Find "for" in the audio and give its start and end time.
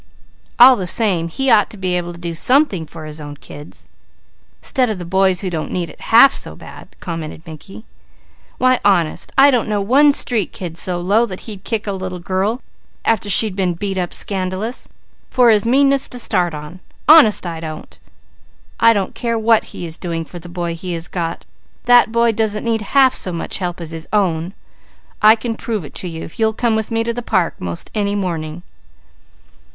2.87-3.05, 15.29-15.51, 20.25-20.39